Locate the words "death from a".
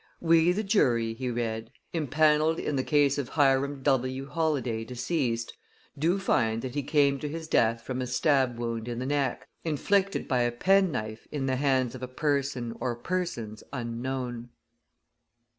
7.47-8.07